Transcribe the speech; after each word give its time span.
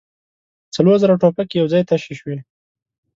څلور 0.75 0.95
زره 1.03 1.15
ټوپکې 1.21 1.55
يو 1.61 1.67
ځای 1.73 1.81
تشې 1.89 2.13
شوې. 2.19 2.37